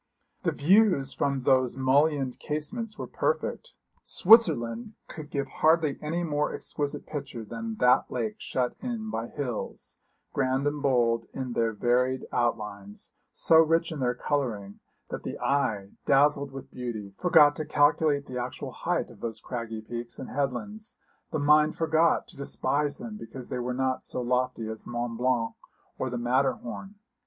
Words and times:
The 0.41 0.51
views 0.51 1.13
from 1.13 1.43
those 1.43 1.77
mullioned 1.77 2.39
casements 2.39 2.97
were 2.97 3.05
perfect. 3.05 3.73
Switzerland 4.01 4.95
could 5.07 5.29
give 5.29 5.45
hardly 5.47 5.99
any 6.01 6.23
more 6.23 6.55
exquisite 6.55 7.05
picture 7.05 7.45
than 7.45 7.75
that 7.75 8.09
lake 8.09 8.37
shut 8.39 8.75
in 8.79 9.11
by 9.11 9.27
hills, 9.27 9.99
grand 10.33 10.65
and 10.65 10.81
bold 10.81 11.27
in 11.35 11.53
their 11.53 11.71
varied 11.71 12.25
outlines, 12.33 13.11
so 13.29 13.57
rich 13.59 13.91
in 13.91 13.99
their 13.99 14.15
colouring 14.15 14.79
that 15.11 15.21
the 15.21 15.37
eye, 15.37 15.91
dazzled 16.07 16.49
with 16.51 16.71
beauty, 16.73 17.13
forgot 17.19 17.55
to 17.57 17.63
calculate 17.65 18.25
the 18.25 18.39
actual 18.41 18.71
height 18.71 19.11
of 19.11 19.19
those 19.19 19.39
craggy 19.39 19.81
peaks 19.81 20.17
and 20.17 20.29
headlands, 20.31 20.97
the 21.31 21.37
mind 21.37 21.75
forgot 21.75 22.27
to 22.27 22.35
despise 22.35 22.97
them 22.97 23.17
because 23.17 23.49
they 23.49 23.59
were 23.59 23.71
not 23.71 24.01
so 24.03 24.19
lofty 24.19 24.67
as 24.67 24.83
Mont 24.83 25.15
Blanc 25.19 25.53
or 25.99 26.09
the 26.09 26.17
Matterhorn. 26.17 26.95